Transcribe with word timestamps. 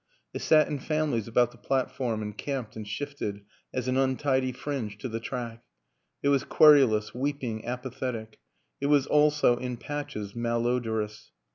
It 0.33 0.41
sat 0.41 0.67
in 0.67 0.79
families 0.79 1.27
about 1.27 1.51
the 1.51 1.59
platform 1.59 2.23
and 2.23 2.35
camped 2.35 2.75
and 2.75 2.87
shifted 2.87 3.41
as 3.71 3.87
an 3.87 3.97
untidy 3.97 4.51
fringe 4.51 4.97
to 4.97 5.07
the 5.07 5.19
track; 5.19 5.63
it 6.23 6.29
was 6.29 6.43
querulous, 6.43 7.13
weeping, 7.13 7.67
apathetic 7.67 8.39
it 8.79 8.87
was 8.87 9.05
also, 9.05 9.57
in 9.57 9.77
patches, 9.77 10.33
malodorous. 10.35 11.33